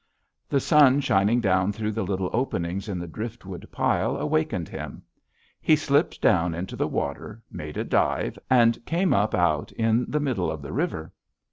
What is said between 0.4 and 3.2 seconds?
"The sun shining down through the little openings in the